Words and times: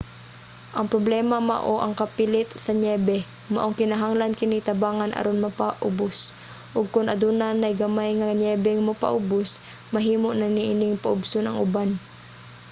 ang 0.77 0.87
problema 0.93 1.37
mao 1.51 1.75
ang 1.79 1.93
kapilit 2.01 2.49
sa 2.63 2.71
niyebe 2.81 3.17
maong 3.53 3.77
kinahanglan 3.81 4.37
kini 4.39 4.57
tabangan 4.67 5.15
aron 5.19 5.41
mopaubos 5.43 6.17
og 6.77 6.85
kon 6.93 7.11
aduna 7.13 7.47
nay 7.61 7.73
gamay 7.81 8.09
nga 8.19 8.37
niyebeng 8.39 8.81
mopaubos 8.87 9.49
mahimo 9.93 10.29
na 10.35 10.47
niining 10.55 10.95
paubson 11.03 11.45
ang 11.47 11.57
uban 11.65 11.89